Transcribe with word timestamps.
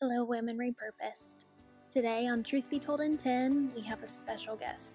Hello, 0.00 0.22
Women 0.22 0.56
Repurposed. 0.56 1.44
Today 1.90 2.28
on 2.28 2.44
Truth 2.44 2.70
Be 2.70 2.78
Told 2.78 3.00
in 3.00 3.18
10, 3.18 3.72
we 3.74 3.82
have 3.82 4.00
a 4.04 4.06
special 4.06 4.54
guest. 4.54 4.94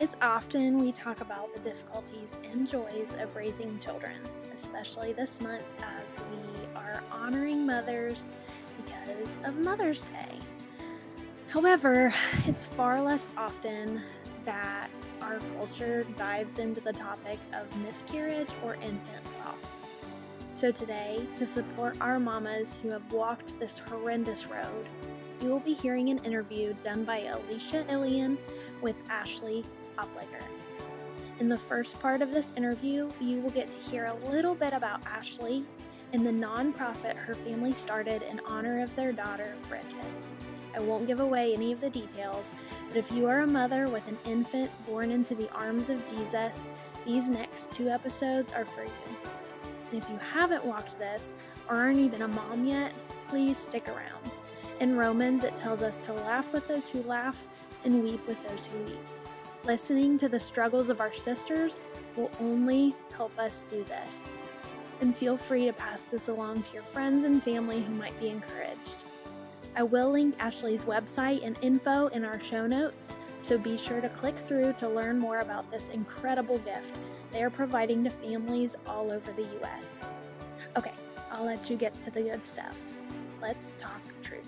It's 0.00 0.16
often 0.20 0.80
we 0.80 0.90
talk 0.90 1.20
about 1.20 1.54
the 1.54 1.60
difficulties 1.60 2.36
and 2.42 2.68
joys 2.68 3.14
of 3.20 3.36
raising 3.36 3.78
children, 3.78 4.16
especially 4.52 5.12
this 5.12 5.40
month 5.40 5.62
as 5.78 6.20
we 6.32 6.66
are 6.74 7.00
honoring 7.12 7.64
mothers 7.64 8.32
because 8.84 9.36
of 9.44 9.56
Mother's 9.56 10.02
Day. 10.02 10.40
However, 11.46 12.12
it's 12.44 12.66
far 12.66 13.00
less 13.00 13.30
often 13.36 14.02
that 14.44 14.90
our 15.22 15.38
culture 15.56 16.04
dives 16.16 16.58
into 16.58 16.80
the 16.80 16.92
topic 16.92 17.38
of 17.52 17.72
miscarriage 17.76 18.50
or 18.64 18.74
infant 18.74 19.24
loss. 19.46 19.70
So, 20.58 20.72
today, 20.72 21.24
to 21.38 21.46
support 21.46 21.96
our 22.00 22.18
mamas 22.18 22.80
who 22.82 22.88
have 22.88 23.12
walked 23.12 23.56
this 23.60 23.78
horrendous 23.78 24.46
road, 24.46 24.88
you 25.40 25.50
will 25.50 25.60
be 25.60 25.72
hearing 25.72 26.08
an 26.08 26.18
interview 26.24 26.74
done 26.82 27.04
by 27.04 27.20
Alisha 27.20 27.86
Illian 27.88 28.36
with 28.80 28.96
Ashley 29.08 29.64
Opliger. 30.00 30.44
In 31.38 31.48
the 31.48 31.56
first 31.56 32.00
part 32.00 32.22
of 32.22 32.32
this 32.32 32.52
interview, 32.56 33.08
you 33.20 33.38
will 33.38 33.52
get 33.52 33.70
to 33.70 33.78
hear 33.78 34.06
a 34.06 34.30
little 34.32 34.56
bit 34.56 34.72
about 34.72 35.06
Ashley 35.06 35.64
and 36.12 36.26
the 36.26 36.32
nonprofit 36.32 37.14
her 37.14 37.34
family 37.34 37.72
started 37.72 38.22
in 38.22 38.40
honor 38.40 38.82
of 38.82 38.96
their 38.96 39.12
daughter, 39.12 39.54
Bridget. 39.68 39.94
I 40.74 40.80
won't 40.80 41.06
give 41.06 41.20
away 41.20 41.54
any 41.54 41.70
of 41.70 41.80
the 41.80 41.90
details, 41.90 42.52
but 42.88 42.96
if 42.96 43.12
you 43.12 43.28
are 43.28 43.42
a 43.42 43.46
mother 43.46 43.86
with 43.86 44.08
an 44.08 44.18
infant 44.24 44.72
born 44.88 45.12
into 45.12 45.36
the 45.36 45.52
arms 45.52 45.88
of 45.88 46.04
Jesus, 46.08 46.66
these 47.06 47.28
next 47.28 47.70
two 47.70 47.88
episodes 47.90 48.52
are 48.52 48.64
for 48.64 48.82
you. 48.82 49.37
And 49.90 50.02
if 50.02 50.08
you 50.10 50.18
haven't 50.18 50.64
walked 50.64 50.98
this 50.98 51.34
or 51.68 51.76
aren't 51.76 51.98
even 51.98 52.22
a 52.22 52.28
mom 52.28 52.66
yet, 52.66 52.92
please 53.28 53.58
stick 53.58 53.88
around. 53.88 54.30
In 54.80 54.96
Romans, 54.96 55.44
it 55.44 55.56
tells 55.56 55.82
us 55.82 55.98
to 55.98 56.12
laugh 56.12 56.52
with 56.52 56.68
those 56.68 56.88
who 56.88 57.02
laugh 57.02 57.36
and 57.84 58.02
weep 58.02 58.26
with 58.28 58.38
those 58.48 58.66
who 58.66 58.78
weep. 58.84 59.06
Listening 59.64 60.18
to 60.18 60.28
the 60.28 60.40
struggles 60.40 60.88
of 60.88 61.00
our 61.00 61.12
sisters 61.12 61.80
will 62.16 62.30
only 62.40 62.94
help 63.16 63.36
us 63.38 63.64
do 63.68 63.84
this. 63.84 64.20
And 65.00 65.14
feel 65.14 65.36
free 65.36 65.66
to 65.66 65.72
pass 65.72 66.02
this 66.02 66.28
along 66.28 66.62
to 66.62 66.74
your 66.74 66.82
friends 66.84 67.24
and 67.24 67.42
family 67.42 67.82
who 67.82 67.94
might 67.94 68.18
be 68.20 68.28
encouraged. 68.28 69.04
I 69.76 69.82
will 69.82 70.10
link 70.10 70.34
Ashley's 70.38 70.82
website 70.82 71.46
and 71.46 71.56
info 71.62 72.08
in 72.08 72.24
our 72.24 72.40
show 72.40 72.66
notes, 72.66 73.16
so 73.42 73.58
be 73.58 73.76
sure 73.76 74.00
to 74.00 74.08
click 74.08 74.36
through 74.36 74.74
to 74.74 74.88
learn 74.88 75.18
more 75.18 75.38
about 75.38 75.70
this 75.70 75.88
incredible 75.90 76.58
gift 76.58 76.98
they 77.32 77.42
are 77.42 77.50
providing 77.50 78.04
to 78.04 78.10
families 78.10 78.76
all 78.86 79.10
over 79.10 79.32
the 79.32 79.42
U.S. 79.42 79.94
Okay, 80.76 80.92
I'll 81.30 81.44
let 81.44 81.68
you 81.68 81.76
get 81.76 81.94
to 82.04 82.10
the 82.10 82.22
good 82.22 82.46
stuff. 82.46 82.76
Let's 83.40 83.74
talk 83.78 84.00
truth. 84.22 84.40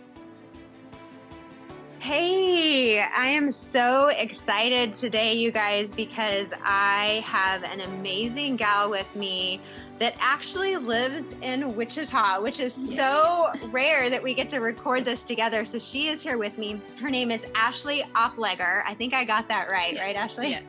Hey, 1.98 3.00
I 3.00 3.26
am 3.26 3.50
so 3.50 4.08
excited 4.08 4.94
today, 4.94 5.34
you 5.34 5.52
guys, 5.52 5.92
because 5.92 6.54
I 6.64 7.22
have 7.26 7.62
an 7.62 7.80
amazing 7.80 8.56
gal 8.56 8.88
with 8.88 9.14
me 9.14 9.60
that 10.00 10.14
actually 10.18 10.78
lives 10.78 11.36
in 11.42 11.76
Wichita, 11.76 12.40
which 12.40 12.58
is 12.58 12.74
so 12.74 13.52
rare 13.70 14.08
that 14.08 14.22
we 14.22 14.32
get 14.32 14.48
to 14.48 14.58
record 14.60 15.04
this 15.04 15.24
together. 15.24 15.62
So 15.66 15.78
she 15.78 16.08
is 16.08 16.22
here 16.22 16.38
with 16.38 16.56
me. 16.56 16.80
Her 16.98 17.10
name 17.10 17.30
is 17.30 17.46
Ashley 17.54 18.02
Opliger. 18.16 18.82
I 18.86 18.94
think 18.94 19.12
I 19.12 19.26
got 19.26 19.46
that 19.48 19.68
right, 19.68 19.92
yes. 19.92 20.02
right, 20.02 20.16
Ashley? 20.16 20.50
Yes. 20.50 20.64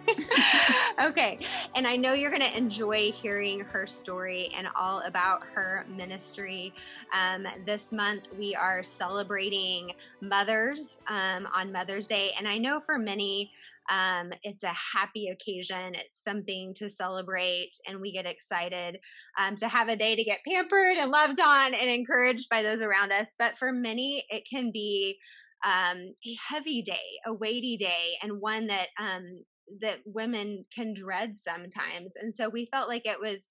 okay. 1.02 1.40
And 1.76 1.88
I 1.88 1.96
know 1.96 2.12
you're 2.12 2.30
going 2.30 2.42
to 2.42 2.58
enjoy 2.58 3.14
hearing 3.14 3.62
her 3.62 3.88
story 3.88 4.52
and 4.54 4.68
all 4.76 5.00
about 5.06 5.44
her 5.54 5.86
ministry. 5.96 6.74
Um, 7.18 7.48
this 7.66 7.94
month, 7.94 8.28
we 8.38 8.54
are 8.54 8.84
celebrating 8.84 9.94
mothers 10.20 11.00
um, 11.08 11.48
on 11.56 11.72
Mother's 11.72 12.08
Day. 12.08 12.32
And 12.38 12.50
I 12.50 12.58
know 12.58 12.82
for 12.82 12.98
many, 12.98 13.54
um, 13.90 14.32
it's 14.44 14.64
a 14.64 14.74
happy 14.94 15.28
occasion. 15.28 15.96
It's 15.96 16.24
something 16.24 16.74
to 16.78 16.90
celebrate, 16.90 17.72
and 17.88 18.00
we 18.00 18.12
get 18.12 18.26
excited 18.26 18.98
um, 19.38 19.56
to 19.58 19.68
have 19.68 19.90
a 19.90 19.96
day 19.96 20.16
to 20.16 20.24
get 20.24 20.40
pampered 20.48 20.98
and 20.98 21.12
loved 21.12 21.40
on 21.40 21.74
and 21.74 21.90
encouraged 21.90 22.48
by 22.50 22.62
those 22.62 22.82
around 22.82 23.12
us. 23.12 23.36
But 23.38 23.58
for 23.58 23.72
many, 23.72 24.26
it 24.30 24.44
can 24.50 24.72
be 24.72 25.18
um, 25.66 26.14
a 26.26 26.38
heavy 26.50 26.82
day, 26.82 27.20
a 27.26 27.34
weighty 27.34 27.78
day, 27.78 28.18
and 28.22 28.40
one 28.40 28.68
that 28.68 28.88
um, 29.00 29.44
that 29.82 30.00
women 30.06 30.66
can 30.76 30.94
dread 30.94 31.38
sometimes. 31.38 32.14
And 32.22 32.34
so 32.34 32.50
we 32.50 32.68
felt 32.72 32.90
like 32.90 33.06
it 33.06 33.20
was 33.22 33.50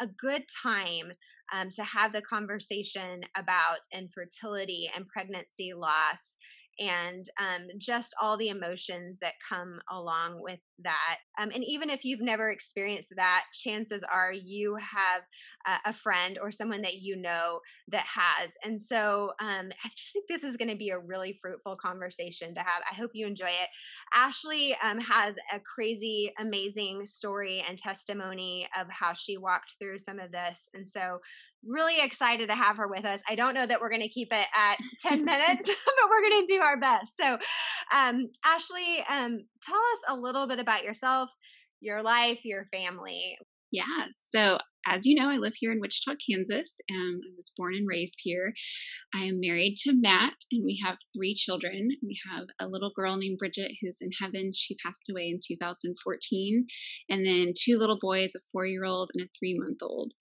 a 0.00 0.06
good 0.06 0.44
time 0.62 1.12
um, 1.52 1.68
to 1.76 1.82
have 1.82 2.12
the 2.12 2.22
conversation 2.22 3.22
about 3.36 3.78
infertility 3.92 4.88
and 4.94 5.06
pregnancy 5.08 5.72
loss 5.74 6.36
and 6.78 7.26
um, 7.40 7.68
just 7.78 8.14
all 8.20 8.36
the 8.36 8.48
emotions 8.48 9.18
that 9.20 9.34
come 9.46 9.80
along 9.90 10.40
with 10.42 10.60
that. 10.84 11.18
Um, 11.40 11.50
and 11.54 11.64
even 11.64 11.90
if 11.90 12.04
you've 12.04 12.20
never 12.20 12.50
experienced 12.50 13.12
that, 13.16 13.44
chances 13.52 14.04
are 14.04 14.32
you 14.32 14.76
have 14.76 15.22
uh, 15.66 15.78
a 15.86 15.92
friend 15.92 16.38
or 16.40 16.50
someone 16.50 16.82
that 16.82 16.94
you 16.94 17.16
know 17.16 17.60
that 17.88 18.04
has. 18.04 18.52
And 18.64 18.80
so 18.80 19.32
um, 19.40 19.70
I 19.84 19.88
just 19.96 20.12
think 20.12 20.26
this 20.28 20.44
is 20.44 20.56
going 20.56 20.70
to 20.70 20.76
be 20.76 20.90
a 20.90 20.98
really 20.98 21.38
fruitful 21.40 21.76
conversation 21.76 22.54
to 22.54 22.60
have. 22.60 22.82
I 22.90 22.94
hope 22.94 23.10
you 23.14 23.26
enjoy 23.26 23.46
it. 23.46 23.68
Ashley 24.14 24.76
um, 24.82 25.00
has 25.00 25.36
a 25.52 25.60
crazy, 25.60 26.32
amazing 26.38 27.06
story 27.06 27.64
and 27.68 27.76
testimony 27.76 28.68
of 28.78 28.86
how 28.90 29.14
she 29.14 29.36
walked 29.36 29.74
through 29.80 29.98
some 29.98 30.18
of 30.18 30.30
this. 30.30 30.68
And 30.74 30.86
so 30.86 31.18
really 31.66 32.00
excited 32.00 32.48
to 32.48 32.54
have 32.54 32.76
her 32.76 32.88
with 32.88 33.04
us. 33.04 33.20
I 33.28 33.34
don't 33.34 33.54
know 33.54 33.66
that 33.66 33.80
we're 33.80 33.90
going 33.90 34.02
to 34.02 34.08
keep 34.08 34.32
it 34.32 34.46
at 34.54 34.76
10 35.02 35.24
minutes, 35.24 35.66
but 35.84 36.10
we're 36.10 36.28
going 36.28 36.46
to 36.46 36.52
do 36.54 36.60
our 36.60 36.78
best. 36.78 37.16
So, 37.20 37.38
um, 37.94 38.28
Ashley, 38.44 39.04
um, 39.08 39.32
tell 39.62 39.76
us 39.76 40.00
a 40.08 40.16
little 40.16 40.46
bit 40.46 40.58
about 40.58 40.84
yourself, 40.84 41.30
your 41.80 42.02
life, 42.02 42.40
your 42.44 42.66
family. 42.72 43.36
Yeah. 43.70 44.06
So 44.14 44.58
as 44.88 45.04
you 45.04 45.14
know, 45.14 45.28
I 45.28 45.36
live 45.36 45.52
here 45.56 45.70
in 45.70 45.80
Wichita, 45.80 46.16
Kansas. 46.28 46.80
Um, 46.90 47.20
I 47.22 47.30
was 47.36 47.52
born 47.56 47.74
and 47.74 47.86
raised 47.86 48.20
here. 48.22 48.54
I 49.14 49.24
am 49.24 49.38
married 49.38 49.76
to 49.82 49.92
Matt, 49.94 50.34
and 50.50 50.64
we 50.64 50.80
have 50.84 50.96
three 51.14 51.34
children. 51.34 51.90
We 52.02 52.18
have 52.30 52.46
a 52.58 52.68
little 52.68 52.90
girl 52.96 53.16
named 53.16 53.38
Bridget 53.38 53.72
who's 53.80 53.98
in 54.00 54.10
heaven. 54.20 54.52
She 54.54 54.76
passed 54.76 55.10
away 55.10 55.28
in 55.28 55.40
2014. 55.46 56.66
And 57.10 57.26
then 57.26 57.52
two 57.58 57.78
little 57.78 57.98
boys, 58.00 58.34
a 58.34 58.40
four 58.50 58.66
year 58.66 58.84
old 58.84 59.10
and 59.14 59.24
a 59.24 59.28
three 59.38 59.56
month 59.58 59.78
old. 59.82 60.14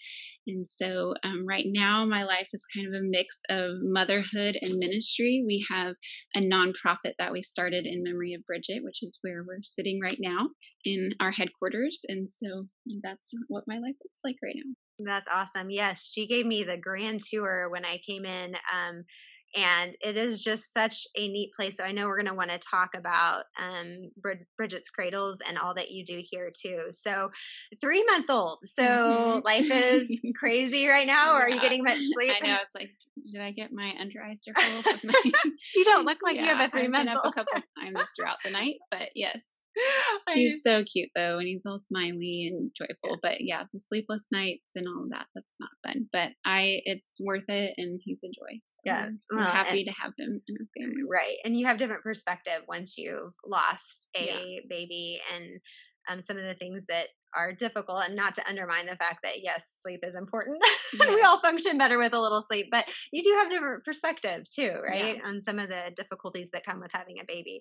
And 0.47 0.67
so, 0.67 1.13
um, 1.23 1.45
right 1.47 1.65
now, 1.67 2.05
my 2.05 2.23
life 2.23 2.47
is 2.53 2.65
kind 2.73 2.87
of 2.87 2.93
a 2.93 3.03
mix 3.03 3.39
of 3.49 3.71
motherhood 3.81 4.57
and 4.61 4.77
ministry. 4.77 5.43
We 5.45 5.65
have 5.69 5.95
a 6.35 6.39
nonprofit 6.39 7.13
that 7.19 7.31
we 7.31 7.41
started 7.41 7.85
in 7.85 8.03
memory 8.03 8.33
of 8.33 8.45
Bridget, 8.45 8.83
which 8.83 9.03
is 9.03 9.19
where 9.21 9.43
we're 9.45 9.59
sitting 9.61 9.99
right 10.01 10.17
now 10.19 10.49
in 10.85 11.11
our 11.19 11.31
headquarters. 11.31 12.01
And 12.07 12.29
so, 12.29 12.67
that's 13.01 13.33
what 13.47 13.63
my 13.67 13.77
life 13.77 13.95
looks 14.03 14.19
like 14.23 14.37
right 14.43 14.55
now. 14.55 14.73
That's 14.99 15.27
awesome. 15.31 15.69
Yes, 15.69 16.09
she 16.11 16.27
gave 16.27 16.45
me 16.45 16.63
the 16.63 16.77
grand 16.77 17.21
tour 17.23 17.69
when 17.69 17.85
I 17.85 17.99
came 18.05 18.25
in. 18.25 18.55
Um, 18.55 19.03
and 19.55 19.95
it 20.01 20.17
is 20.17 20.41
just 20.41 20.73
such 20.73 21.07
a 21.15 21.27
neat 21.27 21.51
place. 21.55 21.77
So 21.77 21.83
I 21.83 21.91
know 21.91 22.07
we're 22.07 22.17
going 22.17 22.27
to 22.27 22.33
want 22.33 22.51
to 22.51 22.59
talk 22.59 22.89
about 22.95 23.43
um, 23.59 24.11
Bridget's 24.57 24.89
Cradles 24.89 25.39
and 25.47 25.57
all 25.57 25.73
that 25.75 25.91
you 25.91 26.05
do 26.05 26.21
here 26.23 26.51
too. 26.51 26.87
So 26.91 27.29
three 27.81 28.03
month 28.05 28.29
old. 28.29 28.59
So 28.63 28.83
mm-hmm. 28.83 29.39
life 29.45 29.71
is 29.71 30.21
crazy 30.35 30.87
right 30.87 31.07
now. 31.07 31.33
Or 31.33 31.39
yeah. 31.39 31.45
are 31.45 31.49
you 31.49 31.61
getting 31.61 31.83
much 31.83 31.99
sleep? 31.99 32.33
I 32.41 32.45
know. 32.45 32.57
It's 32.61 32.75
like, 32.75 32.91
did 33.31 33.41
I 33.41 33.51
get 33.51 33.71
my 33.71 33.93
under 33.99 34.21
eye 34.21 34.35
circles? 34.35 34.85
My... 35.03 35.13
you 35.75 35.85
don't 35.85 36.05
look 36.05 36.19
like 36.23 36.35
yeah, 36.35 36.41
you 36.43 36.47
have 36.49 36.67
a 36.67 36.71
three 36.71 36.87
month 36.87 37.09
old. 37.09 37.17
up 37.17 37.25
a 37.25 37.31
couple 37.31 37.53
times 37.79 38.07
throughout 38.15 38.37
the 38.43 38.51
night, 38.51 38.75
but 38.91 39.09
yes. 39.15 39.63
He's 40.33 40.63
so 40.63 40.83
cute 40.83 41.09
though, 41.15 41.37
and 41.37 41.47
he's 41.47 41.65
all 41.65 41.79
smiley 41.79 42.51
and 42.51 42.71
joyful. 42.75 43.17
But 43.21 43.41
yeah, 43.41 43.63
the 43.73 43.79
sleepless 43.79 44.29
nights 44.31 44.73
and 44.75 44.87
all 44.87 45.03
of 45.03 45.09
that, 45.11 45.27
that's 45.35 45.55
not 45.59 45.69
fun. 45.85 46.07
But 46.11 46.29
I, 46.45 46.81
it's 46.85 47.19
worth 47.21 47.47
it, 47.47 47.73
and 47.77 47.99
he's 48.03 48.21
a 48.23 48.27
joy. 48.27 48.59
So 48.65 48.77
yeah. 48.85 49.09
We're 49.37 49.43
well, 49.43 49.51
happy 49.51 49.83
to 49.83 49.91
have 49.91 50.13
them 50.17 50.41
in 50.47 50.55
our 50.59 50.67
family. 50.77 51.03
Right. 51.09 51.37
And 51.43 51.57
you 51.57 51.67
have 51.67 51.77
different 51.77 52.03
perspective 52.03 52.63
once 52.67 52.97
you've 52.97 53.33
lost 53.45 54.09
a 54.15 54.25
yeah. 54.25 54.59
baby 54.67 55.19
and 55.33 55.59
um, 56.09 56.21
some 56.21 56.37
of 56.37 56.43
the 56.43 56.55
things 56.55 56.85
that 56.89 57.07
are 57.35 57.53
difficult 57.53 58.03
and 58.05 58.15
not 58.15 58.35
to 58.35 58.47
undermine 58.47 58.85
the 58.85 58.95
fact 58.95 59.19
that 59.23 59.41
yes 59.43 59.75
sleep 59.79 59.99
is 60.03 60.15
important 60.15 60.59
yes. 60.93 61.07
we 61.09 61.21
all 61.21 61.39
function 61.39 61.77
better 61.77 61.97
with 61.97 62.13
a 62.13 62.19
little 62.19 62.41
sleep 62.41 62.67
but 62.71 62.85
you 63.11 63.23
do 63.23 63.37
have 63.39 63.49
different 63.49 63.83
perspective 63.83 64.45
too 64.49 64.73
right 64.83 65.17
yeah. 65.17 65.27
on 65.27 65.41
some 65.41 65.59
of 65.59 65.69
the 65.69 65.91
difficulties 65.95 66.49
that 66.51 66.65
come 66.65 66.79
with 66.79 66.91
having 66.93 67.19
a 67.19 67.25
baby 67.27 67.59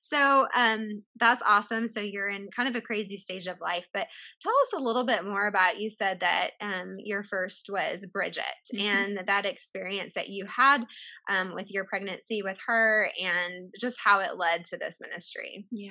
so 0.00 0.46
um, 0.54 1.02
that's 1.18 1.42
awesome 1.46 1.88
so 1.88 2.00
you're 2.00 2.28
in 2.28 2.48
kind 2.54 2.68
of 2.68 2.76
a 2.76 2.80
crazy 2.80 3.16
stage 3.16 3.46
of 3.46 3.60
life 3.60 3.86
but 3.92 4.06
tell 4.40 4.52
us 4.52 4.72
a 4.74 4.82
little 4.82 5.04
bit 5.04 5.24
more 5.24 5.46
about 5.46 5.80
you 5.80 5.90
said 5.90 6.18
that 6.20 6.50
um, 6.60 6.96
your 6.98 7.24
first 7.24 7.68
was 7.70 8.06
bridget 8.06 8.44
mm-hmm. 8.74 8.86
and 8.86 9.20
that 9.26 9.46
experience 9.46 10.12
that 10.14 10.28
you 10.28 10.46
had 10.46 10.84
um, 11.28 11.54
with 11.54 11.70
your 11.70 11.84
pregnancy 11.84 12.42
with 12.42 12.58
her 12.66 13.10
and 13.20 13.72
just 13.80 13.98
how 14.02 14.20
it 14.20 14.36
led 14.36 14.64
to 14.64 14.76
this 14.76 14.98
ministry 15.00 15.66
yeah 15.70 15.90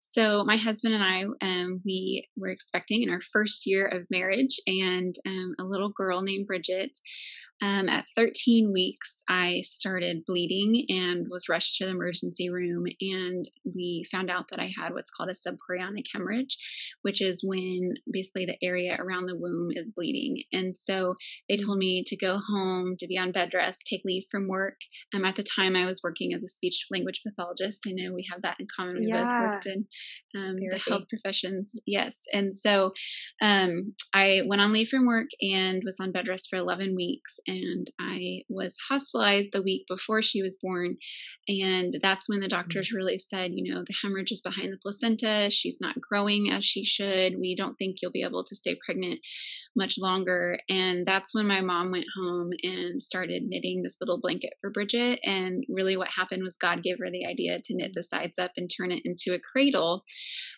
so 0.00 0.44
my 0.44 0.56
husband 0.56 0.94
and 0.94 1.04
i 1.04 1.24
um, 1.42 1.80
we 1.84 2.26
were 2.36 2.48
expecting 2.48 3.02
in 3.02 3.10
our 3.10 3.20
first 3.20 3.66
year 3.66 3.86
of 3.86 4.10
marriage 4.10 4.60
and 4.66 5.14
um, 5.26 5.54
a 5.58 5.64
little 5.64 5.90
girl 5.90 6.22
named 6.22 6.46
Bridget. 6.46 6.98
Um, 7.62 7.88
at 7.88 8.04
13 8.14 8.70
weeks, 8.72 9.22
I 9.28 9.62
started 9.62 10.24
bleeding 10.26 10.84
and 10.90 11.26
was 11.30 11.48
rushed 11.48 11.76
to 11.76 11.84
the 11.86 11.90
emergency 11.90 12.50
room. 12.50 12.84
And 13.00 13.50
we 13.64 14.04
found 14.12 14.30
out 14.30 14.48
that 14.48 14.60
I 14.60 14.70
had 14.76 14.92
what's 14.92 15.10
called 15.10 15.30
a 15.30 15.32
subchorionic 15.32 16.04
hemorrhage, 16.12 16.58
which 17.02 17.22
is 17.22 17.42
when 17.42 17.94
basically 18.10 18.44
the 18.46 18.58
area 18.62 18.96
around 18.98 19.26
the 19.26 19.36
womb 19.36 19.70
is 19.72 19.90
bleeding. 19.90 20.42
And 20.52 20.76
so 20.76 21.14
they 21.48 21.56
told 21.56 21.78
me 21.78 22.04
to 22.06 22.16
go 22.16 22.38
home, 22.38 22.96
to 22.98 23.06
be 23.06 23.16
on 23.18 23.32
bed 23.32 23.52
rest, 23.54 23.86
take 23.88 24.02
leave 24.04 24.24
from 24.30 24.48
work. 24.48 24.76
Um, 25.14 25.24
at 25.24 25.36
the 25.36 25.42
time, 25.42 25.76
I 25.76 25.86
was 25.86 26.02
working 26.04 26.34
as 26.34 26.42
a 26.42 26.48
speech 26.48 26.86
language 26.90 27.22
pathologist. 27.26 27.84
I 27.88 27.92
know 27.92 28.12
we 28.12 28.26
have 28.30 28.42
that 28.42 28.56
in 28.60 28.66
common. 28.74 29.00
We 29.00 29.06
Yeah. 29.08 29.24
both 29.24 29.50
worked 29.50 29.66
in 29.66 29.86
um, 30.36 30.56
the 30.56 30.82
health 30.88 31.04
professions. 31.08 31.80
Yes. 31.86 32.24
And 32.32 32.54
so 32.54 32.92
um, 33.40 33.94
I 34.12 34.42
went 34.46 34.60
on 34.60 34.72
leave 34.72 34.88
from 34.88 35.06
work 35.06 35.28
and 35.40 35.82
was 35.84 35.98
on 36.00 36.12
bed 36.12 36.28
rest 36.28 36.48
for 36.50 36.56
11 36.56 36.94
weeks. 36.94 37.38
And 37.46 37.90
I 38.00 38.42
was 38.48 38.76
hospitalized 38.88 39.52
the 39.52 39.62
week 39.62 39.86
before 39.88 40.22
she 40.22 40.42
was 40.42 40.56
born. 40.60 40.96
And 41.48 41.98
that's 42.02 42.28
when 42.28 42.40
the 42.40 42.46
mm-hmm. 42.46 42.56
doctors 42.56 42.92
really 42.92 43.18
said, 43.18 43.52
you 43.54 43.72
know, 43.72 43.84
the 43.86 43.96
hemorrhage 44.02 44.32
is 44.32 44.40
behind 44.40 44.72
the 44.72 44.78
placenta. 44.78 45.48
She's 45.50 45.78
not 45.80 46.00
growing 46.00 46.50
as 46.50 46.64
she 46.64 46.84
should. 46.84 47.38
We 47.38 47.54
don't 47.54 47.76
think 47.76 47.96
you'll 48.00 48.10
be 48.10 48.22
able 48.22 48.44
to 48.44 48.56
stay 48.56 48.76
pregnant 48.84 49.20
much 49.76 49.96
longer. 49.98 50.58
And 50.68 51.06
that's 51.06 51.34
when 51.34 51.46
my 51.46 51.60
mom 51.60 51.90
went 51.90 52.06
home 52.16 52.50
and 52.62 53.02
started 53.02 53.44
knitting 53.46 53.82
this 53.82 53.98
little 54.00 54.18
blanket 54.20 54.54
for 54.60 54.70
Bridget. 54.70 55.20
And 55.24 55.64
really, 55.68 55.96
what 55.96 56.08
happened 56.16 56.42
was 56.42 56.56
God 56.56 56.82
gave 56.82 56.96
her 56.98 57.10
the 57.10 57.26
idea 57.26 57.58
to 57.62 57.74
knit 57.74 57.92
the 57.94 58.02
sides 58.02 58.38
up 58.38 58.52
and 58.56 58.68
turn 58.68 58.92
it 58.92 59.02
into 59.04 59.34
a 59.34 59.40
cradle 59.40 60.04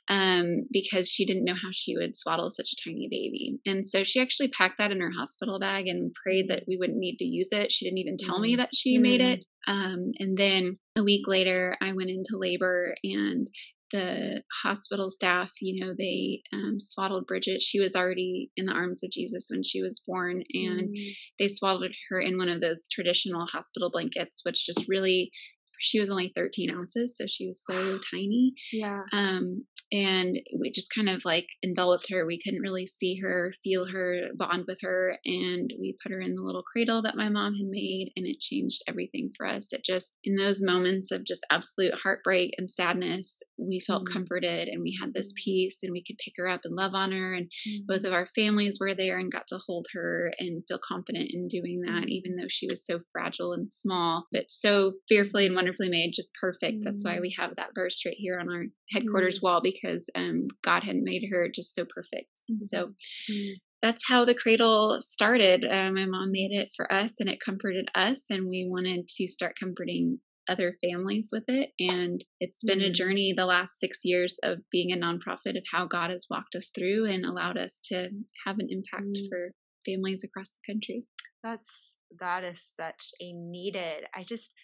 um, 0.08 0.64
because 0.72 1.08
she 1.08 1.26
didn't 1.26 1.44
know 1.44 1.54
how 1.54 1.70
she 1.72 1.96
would 1.96 2.16
swaddle 2.16 2.50
such 2.50 2.70
a 2.72 2.88
tiny 2.88 3.08
baby. 3.10 3.58
And 3.66 3.86
so 3.86 4.04
she 4.04 4.20
actually 4.20 4.48
packed 4.48 4.78
that 4.78 4.92
in 4.92 5.00
her 5.00 5.12
hospital 5.16 5.58
bag 5.58 5.88
and 5.88 6.12
prayed 6.22 6.48
that 6.48 6.64
we 6.66 6.76
wouldn't 6.76 6.98
need 6.98 7.16
to 7.18 7.26
use 7.26 7.48
it. 7.52 7.72
She 7.72 7.84
didn't 7.84 7.98
even 7.98 8.16
tell 8.16 8.38
me 8.38 8.56
that 8.56 8.70
she 8.74 8.98
made 8.98 9.20
it. 9.20 9.44
Um, 9.66 10.12
and 10.18 10.36
then 10.36 10.78
a 10.96 11.02
week 11.02 11.28
later, 11.28 11.76
I 11.82 11.92
went 11.92 12.10
into 12.10 12.38
labor 12.38 12.94
and 13.04 13.46
the 13.92 14.42
hospital 14.62 15.10
staff, 15.10 15.52
you 15.60 15.84
know, 15.84 15.94
they 15.96 16.42
um, 16.52 16.78
swaddled 16.80 17.26
Bridget. 17.26 17.62
She 17.62 17.80
was 17.80 17.96
already 17.96 18.50
in 18.56 18.66
the 18.66 18.72
arms 18.72 19.02
of 19.02 19.10
Jesus 19.10 19.48
when 19.50 19.62
she 19.62 19.82
was 19.82 20.02
born, 20.06 20.42
and 20.52 20.88
Mm. 20.90 21.12
they 21.38 21.48
swaddled 21.48 21.92
her 22.08 22.20
in 22.20 22.36
one 22.38 22.48
of 22.48 22.60
those 22.60 22.86
traditional 22.90 23.46
hospital 23.46 23.90
blankets, 23.90 24.40
which 24.44 24.66
just 24.66 24.86
really, 24.88 25.30
she 25.78 25.98
was 26.00 26.10
only 26.10 26.32
13 26.36 26.70
ounces, 26.70 27.16
so 27.16 27.26
she 27.26 27.46
was 27.46 27.64
so 27.64 27.98
tiny. 28.10 28.52
yeah. 28.72 29.02
Um, 29.12 29.64
and 29.90 30.38
we 30.60 30.70
just 30.70 30.92
kind 30.94 31.08
of 31.08 31.24
like 31.24 31.46
enveloped 31.64 32.10
her. 32.10 32.26
We 32.26 32.38
couldn't 32.38 32.60
really 32.60 32.86
see 32.86 33.18
her, 33.22 33.54
feel 33.64 33.86
her, 33.86 34.26
bond 34.36 34.64
with 34.68 34.80
her. 34.82 35.16
And 35.24 35.72
we 35.80 35.96
put 36.02 36.12
her 36.12 36.20
in 36.20 36.34
the 36.34 36.42
little 36.42 36.62
cradle 36.62 37.00
that 37.02 37.16
my 37.16 37.30
mom 37.30 37.54
had 37.54 37.66
made, 37.68 38.12
and 38.14 38.26
it 38.26 38.38
changed 38.38 38.82
everything 38.86 39.30
for 39.34 39.46
us. 39.46 39.72
It 39.72 39.82
just, 39.84 40.14
in 40.24 40.36
those 40.36 40.62
moments 40.62 41.10
of 41.10 41.24
just 41.24 41.46
absolute 41.50 41.94
heartbreak 41.94 42.50
and 42.58 42.70
sadness, 42.70 43.42
we 43.56 43.80
felt 43.80 44.06
Mm. 44.08 44.12
comforted 44.12 44.68
and 44.68 44.82
we 44.82 44.94
had 45.00 45.14
this 45.14 45.32
peace, 45.42 45.82
and 45.82 45.90
we 45.92 46.04
could 46.04 46.18
pick 46.18 46.34
her 46.36 46.48
up 46.48 46.60
and 46.64 46.76
love 46.76 46.92
on 46.94 47.12
her. 47.12 47.32
And 47.34 47.46
Mm-hmm. 47.66 47.84
both 47.86 48.04
of 48.04 48.12
our 48.12 48.26
families 48.26 48.78
were 48.78 48.94
there 48.94 49.18
and 49.18 49.32
got 49.32 49.46
to 49.48 49.58
hold 49.66 49.86
her 49.94 50.32
and 50.38 50.62
feel 50.68 50.78
confident 50.86 51.30
in 51.32 51.48
doing 51.48 51.80
that, 51.86 52.04
Mm. 52.04 52.08
even 52.08 52.36
though 52.36 52.48
she 52.48 52.66
was 52.70 52.84
so 52.84 53.00
fragile 53.12 53.52
and 53.54 53.72
small, 53.72 54.26
but 54.32 54.50
so 54.50 54.92
fearfully 55.08 55.46
and 55.46 55.54
wonderfully 55.54 55.67
made, 55.80 56.12
just 56.14 56.32
perfect. 56.40 56.84
That's 56.84 57.04
why 57.04 57.16
Mm. 57.16 57.22
we 57.22 57.34
have 57.38 57.54
that 57.56 57.74
verse 57.74 58.02
right 58.04 58.14
here 58.16 58.38
on 58.38 58.48
our 58.48 58.64
headquarters 58.90 59.40
wall 59.42 59.60
because 59.62 60.08
um, 60.14 60.48
God 60.62 60.84
had 60.84 60.96
made 60.96 61.28
her 61.30 61.48
just 61.48 61.74
so 61.74 61.84
perfect. 61.84 62.40
And 62.48 62.64
so 62.64 62.94
Mm. 63.30 63.54
that's 63.82 64.08
how 64.08 64.24
the 64.24 64.34
cradle 64.34 65.00
started. 65.00 65.64
Uh, 65.64 65.90
my 65.92 66.06
mom 66.06 66.32
made 66.32 66.52
it 66.52 66.70
for 66.76 66.90
us 66.92 67.20
and 67.20 67.28
it 67.28 67.40
comforted 67.40 67.88
us, 67.94 68.30
and 68.30 68.48
we 68.48 68.66
wanted 68.68 69.08
to 69.08 69.26
start 69.26 69.54
comforting 69.58 70.20
other 70.48 70.76
families 70.82 71.28
with 71.30 71.44
it. 71.48 71.72
And 71.78 72.24
it's 72.40 72.64
been 72.64 72.80
a 72.80 72.88
Mm. 72.90 72.94
journey 72.94 73.32
the 73.36 73.44
last 73.44 73.78
six 73.78 74.00
years 74.04 74.38
of 74.42 74.58
being 74.70 74.92
a 74.92 74.96
nonprofit 74.96 75.58
of 75.58 75.64
how 75.70 75.84
God 75.86 76.10
has 76.10 76.26
walked 76.30 76.54
us 76.54 76.70
through 76.70 77.04
and 77.04 77.26
allowed 77.26 77.58
us 77.58 77.78
to 77.84 78.10
have 78.46 78.58
an 78.58 78.68
impact 78.70 79.18
Mm. 79.18 79.28
for 79.28 79.52
families 79.84 80.24
across 80.24 80.52
the 80.52 80.72
country. 80.72 81.06
That's 81.42 81.98
that 82.18 82.42
is 82.44 82.60
such 82.62 83.12
a 83.20 83.32
needed. 83.32 84.06
I 84.14 84.24
just 84.24 84.54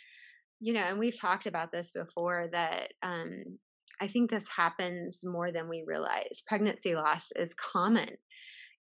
you 0.61 0.73
know, 0.73 0.81
and 0.81 0.99
we've 0.99 1.19
talked 1.19 1.47
about 1.47 1.73
this 1.73 1.93
before 1.93 2.49
that 2.53 2.93
um 3.03 3.59
I 4.01 4.09
think 4.09 4.31
this 4.31 4.49
happens 4.49 5.21
more 5.25 5.53
than 5.53 5.69
we 5.69 5.85
realize. 5.87 6.43
Pregnancy 6.47 6.95
loss 6.95 7.31
is 7.37 7.55
common. 7.55 8.17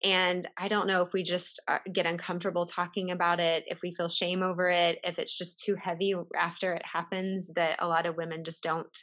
And 0.03 0.49
I 0.57 0.69
don't 0.69 0.87
know 0.87 1.03
if 1.03 1.13
we 1.13 1.23
just 1.23 1.61
uh, 1.69 1.79
get 1.93 2.07
uncomfortable 2.07 2.65
talking 2.65 3.11
about 3.11 3.39
it, 3.39 3.65
if 3.67 3.81
we 3.83 3.95
feel 3.95 4.09
shame 4.09 4.43
over 4.43 4.71
it, 4.71 4.99
if 5.05 5.19
it's 5.19 5.37
just 5.37 5.63
too 5.63 5.75
heavy 5.75 6.15
after 6.35 6.73
it 6.73 6.83
happens 6.91 7.51
that 7.57 7.77
a 7.81 7.89
lot 7.89 8.07
of 8.07 8.17
women 8.17 8.45
just 8.45 8.63
don't 8.63 8.99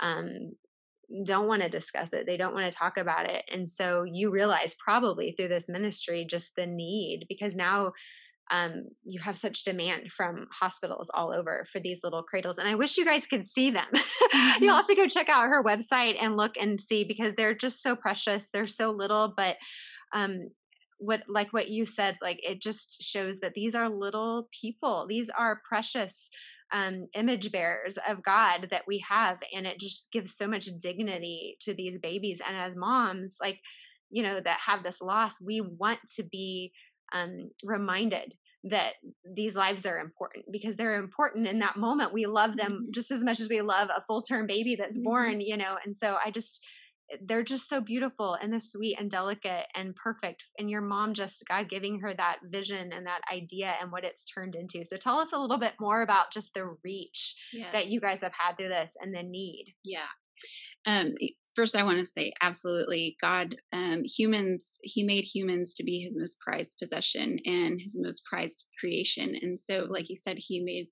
um 0.00 0.52
don't 1.26 1.46
want 1.46 1.62
to 1.62 1.68
discuss 1.68 2.14
it. 2.14 2.24
They 2.26 2.38
don't 2.38 2.54
want 2.54 2.64
to 2.64 2.76
talk 2.76 2.96
about 2.96 3.28
it. 3.28 3.44
And 3.52 3.68
so 3.68 4.04
you 4.04 4.30
realize 4.30 4.74
probably 4.82 5.32
through 5.32 5.48
this 5.48 5.68
ministry 5.68 6.26
just 6.28 6.56
the 6.56 6.66
need 6.66 7.26
because 7.28 7.54
now 7.54 7.92
um, 8.50 8.84
you 9.04 9.20
have 9.20 9.38
such 9.38 9.64
demand 9.64 10.12
from 10.12 10.46
hospitals 10.52 11.10
all 11.14 11.32
over 11.32 11.66
for 11.72 11.80
these 11.80 12.00
little 12.04 12.22
cradles. 12.22 12.58
And 12.58 12.68
I 12.68 12.74
wish 12.74 12.96
you 12.96 13.04
guys 13.04 13.26
could 13.26 13.46
see 13.46 13.70
them. 13.70 13.86
You'll 14.60 14.76
have 14.76 14.86
to 14.86 14.94
go 14.94 15.06
check 15.06 15.28
out 15.28 15.48
her 15.48 15.62
website 15.62 16.16
and 16.20 16.36
look 16.36 16.56
and 16.60 16.80
see 16.80 17.04
because 17.04 17.34
they're 17.34 17.54
just 17.54 17.82
so 17.82 17.96
precious. 17.96 18.50
They're 18.50 18.66
so 18.66 18.90
little, 18.90 19.32
but 19.34 19.56
um, 20.12 20.50
what 20.98 21.22
like 21.28 21.52
what 21.52 21.68
you 21.68 21.86
said, 21.86 22.16
like 22.22 22.38
it 22.42 22.60
just 22.60 23.02
shows 23.02 23.40
that 23.40 23.54
these 23.54 23.74
are 23.74 23.88
little 23.88 24.48
people. 24.60 25.06
These 25.08 25.30
are 25.30 25.62
precious 25.66 26.30
um, 26.72 27.06
image 27.14 27.50
bearers 27.50 27.98
of 28.08 28.22
God 28.22 28.68
that 28.70 28.84
we 28.86 29.04
have, 29.08 29.38
and 29.54 29.66
it 29.66 29.78
just 29.78 30.12
gives 30.12 30.36
so 30.36 30.46
much 30.46 30.66
dignity 30.80 31.56
to 31.60 31.74
these 31.74 31.98
babies. 31.98 32.40
And 32.46 32.56
as 32.56 32.76
moms, 32.76 33.38
like 33.40 33.60
you 34.10 34.22
know, 34.22 34.38
that 34.40 34.60
have 34.64 34.82
this 34.82 35.00
loss, 35.00 35.40
we 35.40 35.60
want 35.60 35.98
to 36.16 36.22
be 36.22 36.72
um, 37.12 37.50
reminded 37.64 38.34
that 38.64 38.94
these 39.36 39.56
lives 39.56 39.84
are 39.84 39.98
important 39.98 40.46
because 40.50 40.76
they're 40.76 40.98
important 40.98 41.46
in 41.46 41.58
that 41.58 41.76
moment. 41.76 42.14
We 42.14 42.24
love 42.26 42.56
them 42.56 42.86
Mhm. 42.88 42.94
just 42.94 43.10
as 43.10 43.22
much 43.22 43.40
as 43.40 43.48
we 43.48 43.60
love 43.60 43.90
a 43.90 44.02
full 44.06 44.22
term 44.22 44.46
baby 44.46 44.74
that's 44.74 44.98
Mhm. 44.98 45.04
born, 45.04 45.40
you 45.42 45.56
know. 45.56 45.76
And 45.84 45.94
so 45.94 46.16
I 46.24 46.30
just, 46.30 46.64
they're 47.20 47.42
just 47.42 47.68
so 47.68 47.82
beautiful 47.82 48.32
and 48.32 48.50
they're 48.50 48.60
sweet 48.60 48.96
and 48.98 49.10
delicate 49.10 49.66
and 49.74 49.94
perfect. 49.94 50.44
And 50.58 50.70
your 50.70 50.80
mom 50.80 51.12
just, 51.12 51.44
God 51.46 51.68
giving 51.68 52.00
her 52.00 52.14
that 52.14 52.38
vision 52.44 52.90
and 52.94 53.06
that 53.06 53.20
idea 53.30 53.74
and 53.78 53.92
what 53.92 54.04
it's 54.04 54.24
turned 54.24 54.56
into. 54.56 54.86
So 54.86 54.96
tell 54.96 55.18
us 55.18 55.32
a 55.34 55.38
little 55.38 55.58
bit 55.58 55.74
more 55.78 56.00
about 56.00 56.32
just 56.32 56.54
the 56.54 56.74
reach 56.82 57.36
that 57.72 57.88
you 57.88 58.00
guys 58.00 58.22
have 58.22 58.32
had 58.32 58.56
through 58.56 58.68
this 58.70 58.96
and 58.98 59.14
the 59.14 59.22
need. 59.22 59.74
Yeah. 59.84 60.08
Um, 60.86 61.14
first, 61.54 61.76
I 61.76 61.82
want 61.82 61.98
to 61.98 62.06
say 62.06 62.32
absolutely, 62.42 63.16
God, 63.20 63.56
um, 63.72 64.02
humans, 64.04 64.78
He 64.82 65.04
made 65.04 65.24
humans 65.24 65.74
to 65.74 65.84
be 65.84 66.00
His 66.00 66.16
most 66.16 66.38
prized 66.40 66.76
possession 66.80 67.38
and 67.44 67.80
His 67.80 67.96
most 67.98 68.24
prized 68.24 68.66
creation. 68.78 69.34
And 69.40 69.58
so, 69.58 69.86
like 69.88 70.08
you 70.08 70.16
said, 70.16 70.36
He 70.38 70.60
made 70.60 70.86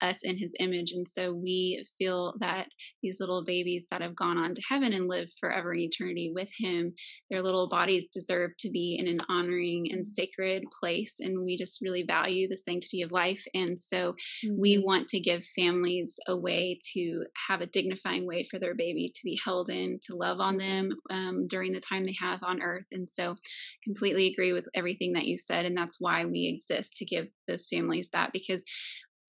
us 0.00 0.20
in 0.22 0.36
His 0.36 0.54
image. 0.60 0.92
And 0.92 1.08
so 1.08 1.32
we 1.32 1.86
feel 1.98 2.34
that 2.40 2.68
these 3.02 3.20
little 3.20 3.44
babies 3.44 3.86
that 3.90 4.02
have 4.02 4.16
gone 4.16 4.38
on 4.38 4.54
to 4.54 4.62
heaven 4.68 4.92
and 4.92 5.08
live 5.08 5.28
forever 5.40 5.72
in 5.72 5.80
eternity 5.80 6.30
with 6.34 6.50
Him, 6.58 6.94
their 7.30 7.42
little 7.42 7.68
bodies 7.68 8.08
deserve 8.08 8.52
to 8.60 8.70
be 8.70 8.96
in 8.98 9.08
an 9.08 9.18
honoring 9.28 9.88
and 9.90 10.08
sacred 10.08 10.64
place. 10.78 11.16
And 11.20 11.44
we 11.44 11.56
just 11.56 11.80
really 11.82 12.04
value 12.06 12.48
the 12.48 12.56
sanctity 12.56 13.02
of 13.02 13.12
life. 13.12 13.44
And 13.54 13.78
so, 13.78 14.14
we 14.50 14.78
want 14.78 15.08
to 15.08 15.20
give 15.20 15.44
families 15.44 16.18
a 16.28 16.36
way 16.36 16.78
to 16.94 17.24
have 17.48 17.60
a 17.60 17.66
dignifying 17.66 18.26
way 18.26 18.44
for 18.50 18.58
their 18.58 18.74
baby 18.74 19.12
to 19.14 19.20
be 19.24 19.38
held 19.44 19.70
in, 19.70 19.98
to 20.06 20.16
love 20.16 20.40
on 20.40 20.56
them 20.56 20.90
um, 21.10 21.46
during 21.46 21.72
the 21.72 21.80
time 21.80 22.04
they 22.04 22.14
have 22.20 22.42
on 22.42 22.62
earth. 22.62 22.86
And 22.92 23.08
so, 23.08 23.36
completely 23.82 24.26
agree 24.26 24.52
with 24.52 24.68
everything 24.74 25.12
that 25.14 25.26
you 25.26 25.36
said. 25.36 25.64
And 25.64 25.76
that's 25.76 26.00
why 26.00 26.24
we 26.24 26.46
exist 26.46 26.96
to 26.96 27.04
give 27.04 27.28
those 27.46 27.68
families 27.68 28.10
that 28.10 28.32
because 28.32 28.64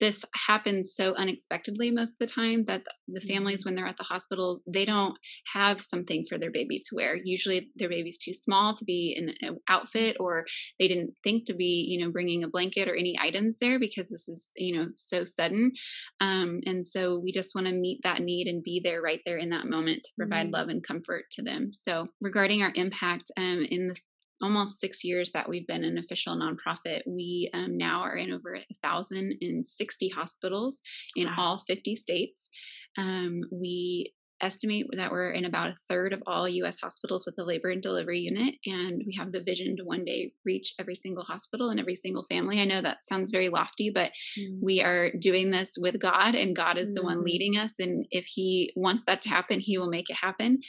this 0.00 0.24
happens 0.34 0.94
so 0.94 1.14
unexpectedly 1.14 1.90
most 1.90 2.12
of 2.12 2.18
the 2.26 2.32
time 2.32 2.64
that 2.66 2.84
the, 3.08 3.20
families 3.20 3.64
when 3.64 3.74
they're 3.74 3.86
at 3.86 3.96
the 3.96 4.04
hospital 4.04 4.60
they 4.66 4.84
don't 4.84 5.16
have 5.54 5.80
something 5.80 6.24
for 6.28 6.38
their 6.38 6.50
baby 6.50 6.78
to 6.78 6.94
wear. 6.94 7.16
Usually 7.24 7.70
their 7.76 7.88
baby's 7.88 8.18
too 8.18 8.34
small 8.34 8.74
to 8.76 8.84
be 8.84 9.14
in 9.16 9.34
an 9.48 9.58
outfit 9.68 10.16
or 10.20 10.44
they 10.78 10.88
didn't 10.88 11.14
think 11.24 11.46
to 11.46 11.54
be 11.54 11.86
you 11.88 12.04
know 12.04 12.12
bringing 12.12 12.44
a 12.44 12.48
blanket 12.48 12.88
or 12.88 12.94
any 12.94 13.16
items 13.20 13.58
there 13.58 13.78
because 13.78 14.08
this 14.08 14.28
is 14.28 14.52
you 14.56 14.76
know 14.76 14.86
so 14.90 15.24
sudden. 15.24 15.72
Um, 16.20 16.60
and 16.66 16.84
so 16.84 17.18
we 17.18 17.32
just 17.32 17.54
want 17.54 17.66
to 17.66 17.72
meet 17.72 18.00
that 18.02 18.22
need 18.22 18.46
and 18.46 18.62
be 18.62 18.80
there 18.82 19.02
right 19.02 19.20
there 19.24 19.38
in 19.38 19.50
that 19.50 19.66
moment 19.66 20.02
to 20.04 20.10
provide 20.16 20.48
Mhm. 20.48 20.52
love 20.52 20.68
and 20.68 20.82
comfort 20.82 21.24
to 21.32 21.42
them. 21.42 21.72
So 21.72 22.06
regarding 22.20 22.62
our 22.62 22.72
impact 22.74 23.30
um, 23.36 23.64
in 23.70 23.88
the 23.88 23.96
almost 24.42 24.80
six 24.80 25.04
years 25.04 25.32
that 25.32 25.48
we've 25.48 25.66
been 25.66 25.84
an 25.84 25.98
official 25.98 26.36
nonprofit, 26.36 27.02
we 27.06 27.50
um, 27.54 27.76
now 27.76 28.00
are 28.00 28.16
in 28.16 28.32
over 28.32 28.52
1,060 28.82 30.08
hospitals 30.10 30.82
in 31.14 31.26
Wow. 31.26 31.34
all 31.38 31.58
50 31.66 31.96
states. 31.96 32.50
Um, 32.98 33.42
we 33.50 34.12
estimate 34.40 34.86
that 34.92 35.10
we're 35.10 35.30
in 35.30 35.44
about 35.44 35.70
a 35.70 35.76
third 35.88 36.12
of 36.12 36.22
all 36.26 36.48
US 36.48 36.80
hospitals 36.80 37.24
with 37.24 37.36
a 37.38 37.44
labor 37.44 37.70
and 37.70 37.82
delivery 37.82 38.18
unit. 38.18 38.54
And 38.66 39.02
we 39.06 39.14
have 39.16 39.32
the 39.32 39.42
vision 39.42 39.76
to 39.76 39.84
one 39.84 40.04
day 40.04 40.32
reach 40.44 40.74
every 40.78 40.94
single 40.94 41.24
hospital 41.24 41.70
and 41.70 41.80
every 41.80 41.96
single 41.96 42.26
family. 42.30 42.60
I 42.60 42.64
know 42.64 42.82
that 42.82 43.02
sounds 43.02 43.30
very 43.30 43.48
lofty, 43.48 43.90
but 43.90 44.12
mm. 44.38 44.58
we 44.60 44.82
are 44.82 45.10
doing 45.18 45.50
this 45.50 45.76
with 45.78 45.98
God, 45.98 46.34
and 46.34 46.54
God 46.54 46.76
is 46.76 46.92
mm. 46.92 46.96
the 46.96 47.02
one 47.02 47.16
mm-hmm. 47.18 47.26
leading 47.26 47.56
us. 47.56 47.78
And 47.78 48.06
if 48.10 48.26
He 48.26 48.72
wants 48.76 49.04
that 49.04 49.22
to 49.22 49.28
happen, 49.28 49.60
He 49.60 49.78
will 49.78 49.90
make 49.90 50.10
it 50.10 50.16
happen. 50.16 50.60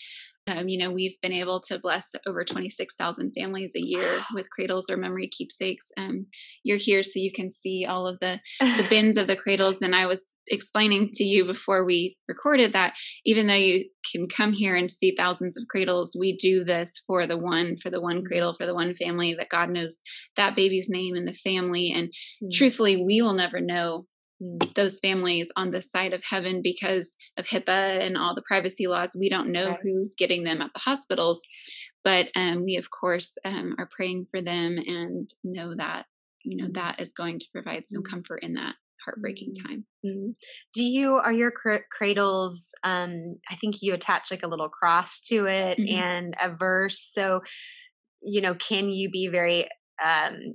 Um, 0.48 0.68
you 0.68 0.78
know, 0.78 0.92
we've 0.92 1.20
been 1.22 1.34
able 1.34 1.62
to 1.62 1.80
bless 1.80 2.16
over 2.26 2.44
26,000 2.44 3.32
families 3.38 3.74
a 3.76 3.82
year 3.82 4.24
with 4.34 4.50
cradles 4.50 4.90
or 4.90 4.98
memory 4.98 5.28
keepsakes. 5.28 5.92
Um, 5.98 6.26
you're 6.64 6.78
here 6.78 7.04
so 7.04 7.14
you 7.16 7.32
can 7.34 7.52
see 7.52 7.86
all 7.86 8.08
of 8.08 8.20
the, 8.20 8.40
the 8.60 8.86
bins 8.90 9.18
of 9.18 9.28
the 9.28 9.36
cradles. 9.36 9.82
And 9.82 9.96
I 9.96 10.06
was 10.06 10.34
explaining 10.48 11.10
to 11.14 11.24
you 11.24 11.46
before 11.46 11.84
we 11.84 12.16
recorded 12.28 12.74
that 12.74 12.96
even 13.26 13.48
though 13.48 13.54
you 13.54 13.90
can 14.12 14.28
come 14.28 14.54
here 14.54 14.76
and 14.76 14.90
see 14.90 15.14
thousands 15.16 15.58
of 15.58 15.68
cradles, 15.70 16.16
we 16.18 16.36
do 16.36 16.64
this 16.64 17.04
for 17.06 17.28
the 17.28 17.38
one, 17.38 17.76
for 17.78 17.90
the 17.90 18.02
one 18.02 18.24
cradle, 18.24 18.54
for 18.54 18.66
the 18.66 18.76
one 18.76 18.96
family 18.96 19.34
that 19.34 19.50
God 19.50 19.70
knows 19.70 19.98
that 20.36 20.56
baby's 20.56 20.90
name 20.90 21.16
and 21.16 21.28
the 21.28 21.34
family. 21.34 21.92
And 21.92 22.08
mm-hmm. 22.08 22.48
truthfully, 22.54 23.04
we 23.04 23.22
will 23.22 23.34
never 23.34 23.60
know 23.60 24.06
those 24.76 25.00
families 25.00 25.52
on 25.56 25.72
this 25.72 25.90
side 25.90 26.14
of 26.14 26.24
heaven 26.24 26.62
because 26.64 27.16
of 27.38 27.48
HIPAA 27.48 28.06
and 28.06 28.18
all 28.18 28.36
the 28.36 28.44
privacy 28.44 28.88
laws. 28.88 29.16
We 29.20 29.30
don't 29.30 29.52
know 29.52 29.70
right. 29.70 29.80
who's 29.82 30.16
getting 30.18 30.44
them 30.44 30.62
at 30.62 30.72
the 30.74 30.80
hospitals, 30.80 31.42
but 32.04 32.28
um, 32.36 32.64
we 32.64 32.78
of 32.78 32.90
course 32.92 33.38
um, 33.46 33.76
are 33.78 33.90
praying 33.90 34.28
for 34.30 34.42
them 34.42 34.78
and 34.78 35.30
know 35.44 35.74
that 35.76 36.06
you 36.44 36.58
know 36.58 36.70
that 36.74 37.02
is 37.02 37.14
going 37.14 37.40
to 37.40 37.46
provide 37.52 37.88
some 37.88 38.04
mm-hmm. 38.04 38.14
comfort 38.14 38.44
in 38.44 38.54
that 38.54 38.76
heartbreaking 39.04 39.54
mm-hmm. 39.54 39.68
time. 39.68 39.86
Mm-hmm. 40.06 40.30
Do 40.76 40.84
you 40.84 41.16
are 41.16 41.34
your 41.34 41.52
cr- 41.52 41.88
cradles? 41.92 42.74
Um, 42.84 43.38
I 43.50 43.56
think 43.56 43.78
you 43.82 43.94
attach 43.94 44.30
like 44.30 44.44
a 44.44 44.48
little 44.48 44.70
cross 44.70 45.22
to 45.28 45.48
it 45.48 45.80
mm-hmm. 45.80 45.98
and 45.98 46.36
a 46.40 46.54
verse. 46.54 47.10
So 47.12 47.42
you 48.22 48.42
know, 48.42 48.56
can 48.56 48.90
you 48.90 49.10
be 49.10 49.30
very 49.30 49.68
um, 50.04 50.54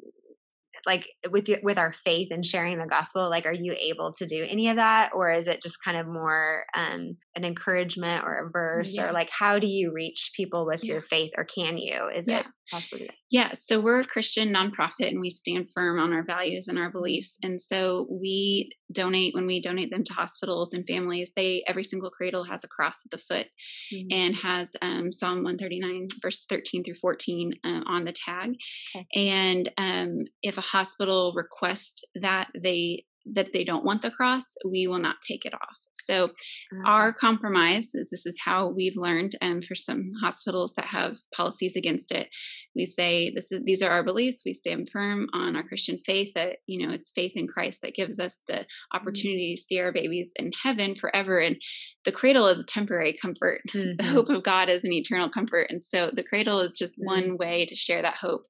like 0.87 1.09
with 1.31 1.49
with 1.63 1.79
our 1.79 1.95
faith 2.05 2.29
and 2.31 2.45
sharing 2.45 2.79
the 2.79 2.87
gospel 2.87 3.29
like 3.31 3.47
are 3.47 3.55
you 3.55 3.75
able 3.79 4.13
to 4.13 4.27
do 4.27 4.45
any 4.49 4.69
of 4.69 4.77
that 4.77 5.11
or 5.15 5.31
is 5.33 5.47
it 5.47 5.63
just 5.63 5.83
kind 5.85 5.97
of 5.97 6.07
more 6.07 6.65
um 6.75 7.17
an 7.37 7.45
encouragement 7.45 8.25
or 8.25 8.47
a 8.47 8.51
verse 8.51 8.95
yeah. 8.95 9.09
or 9.09 9.13
like 9.13 9.31
how 9.31 9.59
do 9.59 9.67
you 9.67 9.93
reach 9.93 10.33
people 10.37 10.67
with 10.67 10.83
yeah. 10.83 10.95
your 10.95 11.03
faith 11.03 11.31
or 11.37 11.45
can 11.45 11.79
you 11.79 12.09
is 12.15 12.27
yeah. 12.27 12.41
it 12.41 12.47
possible 12.73 13.07
yeah 13.31 13.53
so 13.53 13.79
we're 13.79 14.01
a 14.01 14.05
christian 14.05 14.53
nonprofit 14.53 15.09
and 15.09 15.21
we 15.21 15.31
stand 15.31 15.69
firm 15.75 15.99
on 15.99 16.13
our 16.13 16.25
values 16.25 16.69
and 16.69 16.79
our 16.79 16.91
beliefs 16.91 17.39
and 17.43 17.61
so 17.61 18.07
we 18.11 18.71
donate 18.91 19.35
when 19.35 19.47
we 19.47 19.61
donate 19.61 19.91
them 19.91 20.03
to 20.03 20.13
hospitals 20.13 20.73
and 20.73 20.87
families 20.87 21.33
they 21.37 21.63
every 21.67 21.85
single 21.85 22.11
cradle 22.11 22.45
has 22.45 22.65
a 22.65 22.69
cross 22.69 23.03
at 23.05 23.11
the 23.11 23.19
foot 23.19 23.47
mm-hmm. 23.93 24.09
and 24.11 24.37
has 24.37 24.75
um, 24.83 25.13
psalm 25.13 25.45
139 25.45 26.09
verse 26.21 26.47
13 26.49 26.83
through 26.83 26.95
14 26.95 27.53
uh, 27.65 27.81
on 27.87 28.05
the 28.05 28.13
tag 28.13 28.55
okay. 28.97 29.07
and 29.15 29.71
um, 29.79 30.25
if 30.43 30.59
a 30.59 30.63
hospital 30.63 31.33
requests 31.37 32.03
that 32.15 32.49
they 32.61 33.05
that 33.27 33.53
they 33.53 33.65
don't 33.65 33.85
want 33.85 34.03
the 34.03 34.11
cross, 34.11 34.55
we 34.69 34.87
will 34.87 34.99
not 34.99 35.17
take 35.27 35.45
it 35.45 35.55
off. 35.55 35.79
So, 36.05 36.29
mm-hmm. 36.29 36.87
our 36.87 37.13
compromise 37.13 37.95
is 37.95 38.11
this 38.11 38.27
is 38.27 38.41
how 38.45 38.69
we've 38.69 38.97
learned, 38.97 39.37
and 39.41 39.55
um, 39.55 39.63
for 39.63 39.75
some 39.75 40.11
hospitals 40.21 40.75
that 40.75 40.87
have 40.87 41.17
policies 41.35 41.77
against 41.77 42.11
it, 42.11 42.29
we 42.75 42.87
say 42.87 43.31
this 43.31 43.53
is 43.53 43.61
these 43.65 43.83
are 43.83 43.91
our 43.91 44.03
beliefs. 44.03 44.43
We 44.45 44.53
stand 44.53 44.89
firm 44.91 45.29
on 45.33 45.55
our 45.55 45.63
Christian 45.63 45.99
faith 45.99 46.33
that 46.35 46.59
you 46.67 46.85
know 46.85 46.93
it's 46.93 47.13
faith 47.15 47.33
in 47.37 47.47
Christ 47.47 47.83
that 47.83 47.95
gives 47.95 48.19
us 48.19 48.43
the 48.49 48.55
mm-hmm. 48.55 48.97
opportunity 48.97 49.53
mm-hmm. 49.53 49.57
to 49.57 49.63
see 49.63 49.81
our 49.81 49.93
babies 49.93 50.33
in 50.37 50.51
heaven 50.63 50.95
forever. 50.95 51.39
And 51.39 51.57
the 52.05 52.13
cradle 52.13 52.49
is 52.49 52.59
a 52.59 52.65
temporary 52.65 53.17
comfort. 53.21 53.61
Mm-hmm. 53.73 53.97
The 53.97 54.13
hope 54.13 54.29
of 54.29 54.43
God 54.43 54.69
is 54.69 54.85
an 54.85 54.93
eternal 54.93 55.31
comfort. 55.31 55.69
And 55.71 55.83
so 55.83 56.11
the 56.13 56.23
cradle 56.23 56.61
is 56.61 56.77
just 56.79 56.95
mm-hmm. 56.95 57.07
one 57.07 57.37
way 57.39 57.65
to 57.65 57.75
share 57.75 58.03
that 58.03 58.17
hope. 58.17 58.43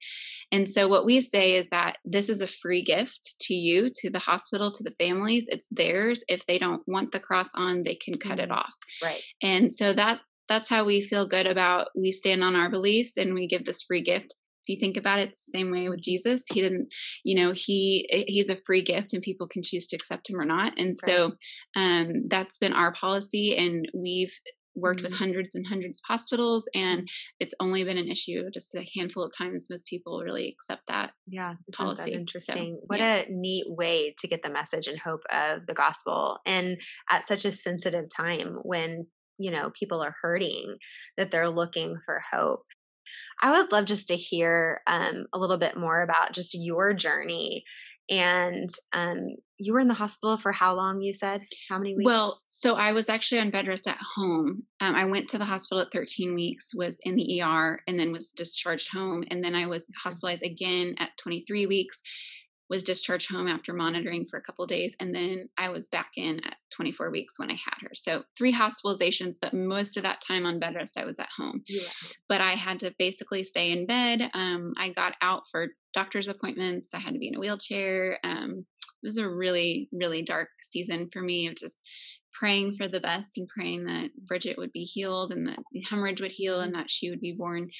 And 0.52 0.68
so, 0.68 0.86
what 0.86 1.06
we 1.06 1.20
say 1.20 1.54
is 1.56 1.70
that 1.70 1.96
this 2.04 2.28
is 2.28 2.40
a 2.40 2.46
free 2.46 2.82
gift 2.82 3.34
to 3.40 3.54
you, 3.54 3.90
to 4.00 4.10
the 4.10 4.18
hospital, 4.18 4.70
to 4.70 4.84
the 4.84 4.94
families. 5.00 5.48
It's 5.48 5.68
theirs. 5.70 6.22
If 6.28 6.46
they 6.46 6.58
don't 6.58 6.82
want 6.86 7.10
the 7.10 7.20
cross 7.20 7.54
on, 7.54 7.82
they 7.82 7.94
can 7.94 8.18
cut 8.18 8.32
mm-hmm. 8.32 8.40
it 8.40 8.50
off. 8.52 8.74
Right. 9.02 9.22
And 9.42 9.72
so 9.72 9.92
that 9.94 10.20
that's 10.48 10.68
how 10.68 10.84
we 10.84 11.00
feel 11.00 11.26
good 11.26 11.46
about 11.46 11.88
we 11.96 12.12
stand 12.12 12.44
on 12.44 12.54
our 12.54 12.68
beliefs 12.68 13.16
and 13.16 13.34
we 13.34 13.46
give 13.46 13.64
this 13.64 13.82
free 13.82 14.02
gift 14.02 14.34
if 14.64 14.68
you 14.68 14.78
think 14.78 14.96
about 14.96 15.18
it 15.18 15.30
it's 15.30 15.46
the 15.46 15.50
same 15.50 15.70
way 15.70 15.88
with 15.88 16.00
jesus 16.00 16.44
he 16.52 16.60
didn't 16.60 16.92
you 17.24 17.34
know 17.34 17.52
he 17.52 18.06
he's 18.28 18.50
a 18.50 18.56
free 18.56 18.82
gift 18.82 19.12
and 19.14 19.22
people 19.22 19.46
can 19.46 19.62
choose 19.62 19.86
to 19.86 19.96
accept 19.96 20.28
him 20.28 20.38
or 20.38 20.44
not 20.44 20.72
and 20.78 20.94
right. 21.02 21.10
so 21.10 21.32
um 21.76 22.26
that's 22.26 22.58
been 22.58 22.72
our 22.72 22.92
policy 22.92 23.56
and 23.56 23.88
we've 23.94 24.36
worked 24.74 25.00
mm-hmm. 25.00 25.06
with 25.06 25.18
hundreds 25.18 25.54
and 25.54 25.66
hundreds 25.66 25.98
of 25.98 26.02
hospitals 26.06 26.68
and 26.74 27.08
it's 27.40 27.54
only 27.60 27.84
been 27.84 27.98
an 27.98 28.08
issue 28.08 28.42
just 28.52 28.74
a 28.74 28.88
handful 28.94 29.22
of 29.22 29.32
times 29.36 29.68
most 29.70 29.86
people 29.86 30.22
really 30.24 30.48
accept 30.48 30.82
that 30.88 31.12
yeah 31.26 31.54
policy 31.72 32.10
that 32.10 32.18
interesting 32.18 32.76
so, 32.80 32.84
what 32.86 32.98
yeah. 32.98 33.16
a 33.16 33.26
neat 33.30 33.66
way 33.68 34.14
to 34.18 34.28
get 34.28 34.42
the 34.42 34.50
message 34.50 34.86
and 34.86 34.98
hope 34.98 35.22
of 35.30 35.66
the 35.66 35.74
gospel 35.74 36.38
and 36.46 36.78
at 37.10 37.26
such 37.26 37.44
a 37.44 37.52
sensitive 37.52 38.06
time 38.14 38.58
when 38.62 39.06
you 39.38 39.50
know 39.50 39.70
people 39.78 40.00
are 40.02 40.14
hurting 40.22 40.76
that 41.16 41.30
they're 41.30 41.50
looking 41.50 41.96
for 42.04 42.22
hope 42.32 42.64
i 43.42 43.50
would 43.50 43.72
love 43.72 43.84
just 43.84 44.08
to 44.08 44.16
hear 44.16 44.80
um, 44.86 45.26
a 45.34 45.38
little 45.38 45.58
bit 45.58 45.76
more 45.76 46.02
about 46.02 46.32
just 46.32 46.54
your 46.54 46.94
journey 46.94 47.64
and 48.10 48.68
um, 48.92 49.36
you 49.58 49.72
were 49.72 49.80
in 49.80 49.88
the 49.88 49.94
hospital 49.94 50.38
for 50.38 50.50
how 50.50 50.74
long 50.74 51.00
you 51.00 51.14
said? 51.14 51.42
How 51.68 51.78
many 51.78 51.94
weeks? 51.94 52.06
well 52.06 52.38
so 52.48 52.74
i 52.74 52.92
was 52.92 53.08
actually 53.08 53.40
on 53.40 53.50
bed 53.50 53.68
rest 53.68 53.86
at 53.86 53.98
home. 54.16 54.64
Um, 54.80 54.94
i 54.94 55.04
went 55.04 55.28
to 55.30 55.38
the 55.38 55.44
hospital 55.44 55.80
at 55.82 55.92
13 55.92 56.34
weeks 56.34 56.74
was 56.74 56.98
in 57.04 57.14
the 57.14 57.42
er 57.42 57.80
and 57.86 57.98
then 57.98 58.12
was 58.12 58.30
discharged 58.32 58.92
home 58.92 59.24
and 59.30 59.42
then 59.42 59.54
i 59.54 59.66
was 59.66 59.88
hospitalized 60.02 60.42
again 60.42 60.94
at 60.98 61.16
23 61.18 61.66
weeks 61.66 62.00
was 62.72 62.82
discharged 62.82 63.30
home 63.30 63.46
after 63.46 63.74
monitoring 63.74 64.24
for 64.24 64.38
a 64.38 64.42
couple 64.42 64.64
days 64.66 64.96
and 64.98 65.14
then 65.14 65.46
i 65.58 65.68
was 65.68 65.88
back 65.88 66.12
in 66.16 66.42
at 66.46 66.56
24 66.70 67.10
weeks 67.10 67.38
when 67.38 67.50
i 67.50 67.52
had 67.52 67.76
her. 67.82 67.90
So 67.92 68.24
three 68.34 68.52
hospitalizations 68.52 69.34
but 69.42 69.52
most 69.52 69.98
of 69.98 70.04
that 70.04 70.22
time 70.26 70.46
on 70.46 70.58
bed 70.58 70.74
rest 70.74 70.96
i 70.98 71.04
was 71.04 71.18
at 71.18 71.28
home. 71.36 71.62
Yeah. 71.68 71.82
but 72.30 72.40
i 72.40 72.52
had 72.52 72.80
to 72.80 72.94
basically 72.98 73.44
stay 73.44 73.72
in 73.72 73.84
bed. 73.84 74.30
Um, 74.32 74.72
i 74.78 74.88
got 74.88 75.16
out 75.20 75.42
for 75.50 75.68
doctor's 75.92 76.28
appointments. 76.28 76.94
I 76.94 76.98
had 76.98 77.12
to 77.12 77.18
be 77.18 77.28
in 77.28 77.36
a 77.36 77.40
wheelchair. 77.40 78.18
Um, 78.24 78.64
it 79.02 79.06
was 79.06 79.18
a 79.18 79.28
really 79.28 79.90
really 79.92 80.22
dark 80.22 80.48
season 80.62 81.10
for 81.12 81.20
me. 81.20 81.48
Of 81.48 81.56
just 81.56 81.78
praying 82.32 82.74
for 82.74 82.88
the 82.88 83.00
best 83.00 83.38
and 83.38 83.48
praying 83.48 83.84
that 83.84 84.10
Bridget 84.26 84.58
would 84.58 84.72
be 84.72 84.82
healed 84.82 85.32
and 85.32 85.46
that 85.48 85.58
the 85.72 85.84
hemorrhage 85.88 86.20
would 86.20 86.32
heal 86.32 86.60
and 86.60 86.74
that 86.74 86.90
she 86.90 87.10
would 87.10 87.20
be 87.20 87.32
born 87.32 87.70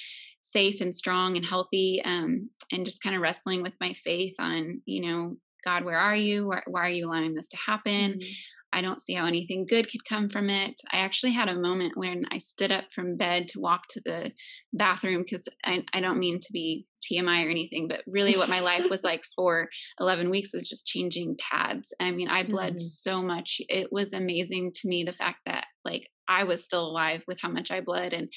safe 0.43 0.81
and 0.81 0.95
strong 0.95 1.37
and 1.37 1.45
healthy. 1.45 2.03
Um, 2.05 2.51
and 2.71 2.85
just 2.85 3.03
kind 3.03 3.17
of 3.17 3.23
wrestling 3.23 3.63
with 3.63 3.75
my 3.81 3.93
faith 3.93 4.35
on, 4.39 4.81
you 4.85 5.03
know, 5.03 5.37
God, 5.65 5.85
where 5.85 5.99
are 5.99 6.17
you? 6.17 6.49
Why, 6.49 6.63
why 6.67 6.81
are 6.87 6.91
you 6.91 7.07
allowing 7.07 7.35
this 7.35 7.49
to 7.49 7.57
happen? 7.57 8.13
Mm-hmm. 8.13 8.33
I 8.73 8.81
don't 8.81 9.01
see 9.01 9.15
how 9.15 9.27
anything 9.27 9.67
good 9.69 9.91
could 9.91 10.05
come 10.09 10.29
from 10.29 10.49
it. 10.49 10.75
I 10.93 10.99
actually 10.99 11.33
had 11.33 11.49
a 11.49 11.59
moment 11.59 11.97
when 11.97 12.25
I 12.31 12.39
stood 12.39 12.73
up 12.73 12.85
from 12.93 13.17
bed 13.17 13.49
to 13.49 13.61
walk 13.61 13.83
to 13.91 14.01
the 14.05 14.33
bathroom 14.73 15.23
because 15.23 15.47
I, 15.65 15.85
I 15.93 16.01
don't 16.01 16.19
mean 16.19 16.41
to 16.41 16.53
be 16.53 16.87
TMI 17.11 17.47
or 17.47 17.51
anything, 17.51 17.89
but 17.89 18.03
really 18.07 18.37
what 18.37 18.49
my 18.49 18.61
life 18.61 18.89
was 18.89 19.05
like 19.05 19.25
for 19.37 19.69
11 20.01 20.31
weeks 20.31 20.55
was 20.55 20.69
just 20.69 20.87
changing 20.87 21.37
pads. 21.39 21.93
I 22.01 22.11
mean, 22.13 22.29
I 22.29 22.45
bled 22.45 22.75
mm-hmm. 22.75 22.79
so 22.79 23.23
much. 23.23 23.61
It 23.69 23.89
was 23.93 24.13
amazing 24.13 24.73
to 24.77 24.89
me 24.89 25.05
the 25.05 25.13
fact 25.13 25.41
that 25.47 25.67
like 25.85 26.09
I 26.29 26.45
was 26.45 26.65
still 26.65 26.87
alive 26.87 27.25
with 27.27 27.41
how 27.41 27.51
much 27.51 27.71
I 27.71 27.81
bled. 27.81 28.13
And 28.13 28.29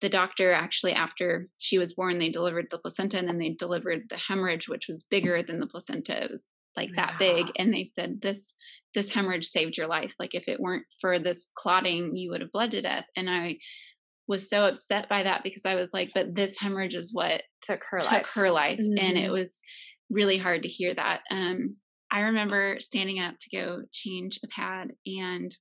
the 0.00 0.08
doctor 0.08 0.52
actually, 0.52 0.92
after 0.92 1.48
she 1.58 1.78
was 1.78 1.94
born, 1.94 2.18
they 2.18 2.28
delivered 2.28 2.66
the 2.70 2.78
placenta 2.78 3.18
and 3.18 3.28
then 3.28 3.38
they 3.38 3.50
delivered 3.50 4.02
the 4.08 4.16
hemorrhage, 4.16 4.68
which 4.68 4.86
was 4.88 5.04
bigger 5.10 5.42
than 5.42 5.60
the 5.60 5.66
placenta. 5.66 6.24
It 6.24 6.30
was 6.30 6.46
like 6.78 6.94
that 6.94 7.18
big 7.18 7.50
and 7.56 7.74
they 7.74 7.84
said 7.84 8.20
this 8.22 8.54
this 8.94 9.12
hemorrhage 9.12 9.44
saved 9.44 9.76
your 9.76 9.88
life 9.88 10.14
like 10.18 10.34
if 10.34 10.48
it 10.48 10.60
weren't 10.60 10.84
for 11.00 11.18
this 11.18 11.50
clotting 11.56 12.14
you 12.16 12.30
would 12.30 12.40
have 12.40 12.52
bled 12.52 12.70
to 12.70 12.80
death 12.80 13.04
and 13.16 13.28
i 13.28 13.56
was 14.28 14.48
so 14.48 14.64
upset 14.64 15.08
by 15.08 15.24
that 15.24 15.42
because 15.42 15.66
i 15.66 15.74
was 15.74 15.92
like 15.92 16.10
but 16.14 16.34
this 16.34 16.60
hemorrhage 16.60 16.94
is 16.94 17.12
what 17.12 17.42
took 17.62 17.82
her 17.90 17.98
took 17.98 18.12
life 18.12 18.32
her 18.34 18.50
life 18.50 18.78
mm-hmm. 18.78 19.04
and 19.04 19.18
it 19.18 19.24
mm-hmm. 19.24 19.32
was 19.32 19.60
really 20.08 20.38
hard 20.38 20.62
to 20.62 20.68
hear 20.68 20.94
that 20.94 21.20
um 21.30 21.76
i 22.12 22.20
remember 22.20 22.76
standing 22.78 23.20
up 23.20 23.34
to 23.40 23.56
go 23.56 23.82
change 23.92 24.38
a 24.44 24.48
pad 24.48 24.92
and 25.06 25.56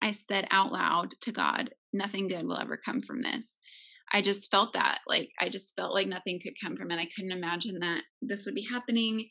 i 0.00 0.10
said 0.10 0.46
out 0.50 0.72
loud 0.72 1.10
to 1.20 1.30
god 1.30 1.70
nothing 1.92 2.26
good 2.26 2.46
will 2.46 2.58
ever 2.58 2.78
come 2.82 3.02
from 3.02 3.22
this 3.22 3.60
I 4.10 4.22
just 4.22 4.50
felt 4.50 4.72
that 4.72 5.00
like 5.06 5.30
I 5.38 5.50
just 5.50 5.76
felt 5.76 5.92
like 5.92 6.08
nothing 6.08 6.40
could 6.42 6.54
come 6.62 6.76
from 6.76 6.90
it. 6.90 6.98
I 6.98 7.08
couldn't 7.14 7.36
imagine 7.36 7.78
that 7.80 8.02
this 8.22 8.46
would 8.46 8.54
be 8.54 8.66
happening 8.66 9.28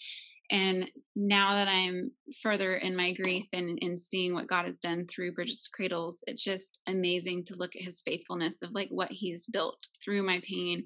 and 0.49 0.89
now 1.15 1.55
that 1.55 1.67
I'm 1.67 2.11
further 2.41 2.75
in 2.75 2.95
my 2.95 3.11
grief 3.13 3.47
and 3.51 3.77
in 3.79 3.97
seeing 3.97 4.33
what 4.33 4.47
God 4.47 4.65
has 4.65 4.77
done 4.77 5.05
through 5.05 5.33
Bridget's 5.33 5.67
Cradles, 5.67 6.23
it's 6.25 6.43
just 6.43 6.79
amazing 6.87 7.43
to 7.45 7.55
look 7.55 7.75
at 7.75 7.81
his 7.81 8.01
faithfulness 8.01 8.61
of 8.61 8.71
like 8.71 8.87
what 8.89 9.11
he's 9.11 9.45
built 9.45 9.87
through 10.03 10.23
my 10.23 10.39
pain 10.43 10.85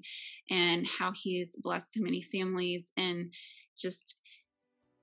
and 0.50 0.86
how 0.88 1.12
he's 1.14 1.54
blessed 1.56 1.92
so 1.92 2.00
many 2.02 2.22
families 2.22 2.90
and 2.96 3.30
just 3.78 4.16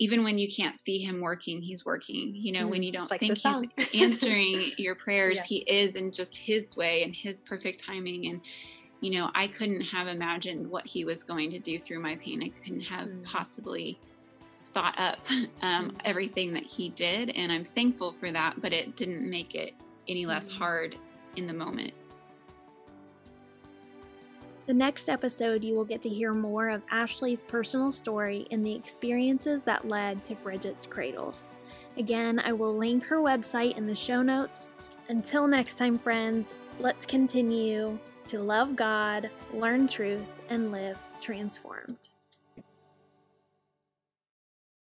even 0.01 0.23
when 0.23 0.37
you 0.37 0.47
can't 0.49 0.77
see 0.77 0.97
him 0.97 1.19
working, 1.19 1.61
he's 1.61 1.85
working. 1.85 2.33
You 2.33 2.53
know, 2.53 2.65
mm, 2.65 2.71
when 2.71 2.83
you 2.83 2.91
don't 2.91 3.11
like 3.11 3.19
think 3.19 3.37
he's 3.37 3.91
answering 3.93 4.71
your 4.77 4.95
prayers, 4.95 5.37
yes. 5.37 5.45
he 5.45 5.57
is 5.57 5.95
in 5.95 6.11
just 6.11 6.35
his 6.35 6.75
way 6.77 7.03
and 7.03 7.13
his 7.13 7.41
perfect 7.41 7.83
timing. 7.83 8.27
And, 8.27 8.39
you 9.01 9.11
know, 9.11 9.29
I 9.35 9.47
couldn't 9.47 9.81
have 9.81 10.07
imagined 10.07 10.69
what 10.69 10.87
he 10.87 11.03
was 11.03 11.21
going 11.21 11.51
to 11.51 11.59
do 11.59 11.77
through 11.77 11.99
my 11.99 12.15
pain. 12.15 12.41
I 12.41 12.47
couldn't 12.47 12.85
have 12.85 13.09
mm. 13.09 13.23
possibly 13.25 13.99
thought 14.69 14.95
up 14.97 15.19
um, 15.61 15.91
mm. 15.91 15.95
everything 16.05 16.53
that 16.53 16.63
he 16.63 16.89
did. 16.89 17.31
And 17.31 17.51
I'm 17.51 17.63
thankful 17.63 18.13
for 18.13 18.31
that, 18.31 18.61
but 18.61 18.73
it 18.73 18.95
didn't 18.95 19.29
make 19.29 19.55
it 19.55 19.73
any 20.07 20.25
less 20.25 20.51
mm. 20.51 20.57
hard 20.57 20.95
in 21.35 21.47
the 21.47 21.53
moment. 21.53 21.93
The 24.69 24.73
next 24.75 25.09
episode, 25.09 25.63
you 25.63 25.73
will 25.73 25.83
get 25.83 26.03
to 26.03 26.09
hear 26.09 26.31
more 26.31 26.69
of 26.69 26.83
Ashley's 26.91 27.41
personal 27.41 27.91
story 27.91 28.47
and 28.51 28.63
the 28.63 28.75
experiences 28.75 29.63
that 29.63 29.87
led 29.87 30.23
to 30.25 30.35
Bridget's 30.35 30.85
Cradles. 30.85 31.53
Again, 31.97 32.39
I 32.39 32.53
will 32.53 32.77
link 32.77 33.03
her 33.05 33.17
website 33.17 33.77
in 33.77 33.87
the 33.87 33.95
show 33.95 34.21
notes. 34.21 34.75
Until 35.07 35.47
next 35.47 35.79
time, 35.79 35.97
friends, 35.97 36.53
let's 36.79 37.07
continue 37.07 37.97
to 38.27 38.39
love 38.43 38.75
God, 38.75 39.31
learn 39.51 39.87
truth, 39.87 40.39
and 40.49 40.71
live 40.71 40.99
transformed. 41.19 41.97